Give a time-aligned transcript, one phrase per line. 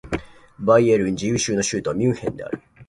[0.59, 2.59] バイエルン自由州の州都はミュンヘンである